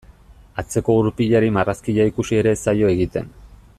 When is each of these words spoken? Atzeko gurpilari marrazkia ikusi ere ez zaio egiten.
Atzeko 0.61 0.95
gurpilari 0.99 1.51
marrazkia 1.57 2.07
ikusi 2.13 2.41
ere 2.41 2.55
ez 2.59 2.63
zaio 2.67 2.91
egiten. 2.95 3.31